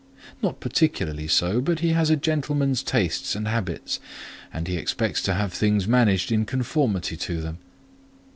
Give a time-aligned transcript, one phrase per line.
[0.41, 3.99] "Not particularly so; but he has a gentleman's tastes and habits,
[4.51, 7.59] and he expects to have things managed in conformity to them."